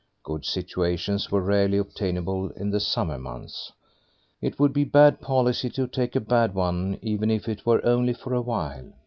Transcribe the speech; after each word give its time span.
Good 0.23 0.45
situations 0.45 1.29
were 1.29 1.43
rarely 1.43 1.77
obtainable 1.77 2.49
in 2.53 2.71
the 2.71 2.79
summer 2.79 3.19
months; 3.19 3.71
it 4.41 4.59
would 4.59 4.73
be 4.73 4.83
bad 4.83 5.21
policy 5.21 5.69
to 5.69 5.85
take 5.87 6.15
a 6.15 6.19
bad 6.19 6.55
one, 6.55 6.97
even 7.03 7.29
if 7.29 7.47
it 7.47 7.67
were 7.67 7.85
only 7.85 8.13
for 8.13 8.33
a 8.33 8.41
while. 8.41 8.93